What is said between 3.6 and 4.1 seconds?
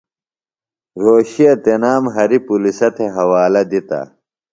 دِتہ۔